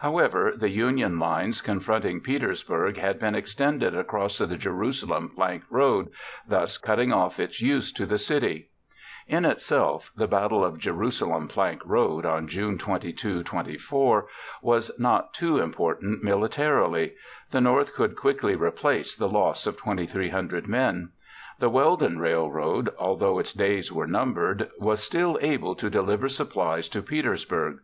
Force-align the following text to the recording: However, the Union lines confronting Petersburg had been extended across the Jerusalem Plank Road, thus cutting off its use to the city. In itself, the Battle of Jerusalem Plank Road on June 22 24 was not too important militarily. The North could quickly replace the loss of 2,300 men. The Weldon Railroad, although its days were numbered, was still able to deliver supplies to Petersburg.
However, 0.00 0.52
the 0.54 0.68
Union 0.68 1.18
lines 1.18 1.62
confronting 1.62 2.20
Petersburg 2.20 2.98
had 2.98 3.18
been 3.18 3.34
extended 3.34 3.96
across 3.96 4.36
the 4.36 4.54
Jerusalem 4.54 5.30
Plank 5.34 5.62
Road, 5.70 6.10
thus 6.46 6.76
cutting 6.76 7.10
off 7.10 7.40
its 7.40 7.62
use 7.62 7.90
to 7.92 8.04
the 8.04 8.18
city. 8.18 8.68
In 9.26 9.46
itself, 9.46 10.12
the 10.14 10.26
Battle 10.28 10.62
of 10.62 10.76
Jerusalem 10.78 11.48
Plank 11.48 11.80
Road 11.86 12.26
on 12.26 12.48
June 12.48 12.76
22 12.76 13.42
24 13.44 14.26
was 14.60 14.90
not 14.98 15.32
too 15.32 15.58
important 15.58 16.22
militarily. 16.22 17.14
The 17.50 17.62
North 17.62 17.94
could 17.94 18.14
quickly 18.14 18.54
replace 18.54 19.14
the 19.14 19.26
loss 19.30 19.66
of 19.66 19.78
2,300 19.78 20.66
men. 20.68 21.12
The 21.60 21.70
Weldon 21.70 22.18
Railroad, 22.18 22.90
although 22.98 23.38
its 23.38 23.54
days 23.54 23.90
were 23.90 24.06
numbered, 24.06 24.68
was 24.78 25.02
still 25.02 25.38
able 25.40 25.74
to 25.76 25.88
deliver 25.88 26.28
supplies 26.28 26.90
to 26.90 27.00
Petersburg. 27.00 27.78